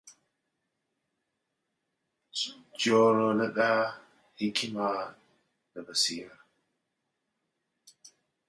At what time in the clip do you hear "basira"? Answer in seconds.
5.87-6.35